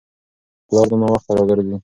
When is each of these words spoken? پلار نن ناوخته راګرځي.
پلار 0.67 0.85
نن 0.91 0.99
ناوخته 1.01 1.31
راګرځي. 1.37 1.77